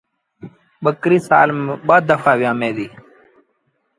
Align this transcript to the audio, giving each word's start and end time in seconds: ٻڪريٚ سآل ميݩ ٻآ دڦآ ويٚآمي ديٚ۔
ٻڪريٚ 0.83 1.25
سآل 1.27 1.49
ميݩ 1.65 1.79
ٻآ 1.87 1.95
دڦآ 2.07 2.31
ويٚآمي 2.39 2.69
ديٚ۔ 2.77 2.93